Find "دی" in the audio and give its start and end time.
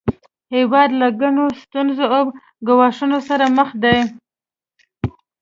3.83-3.97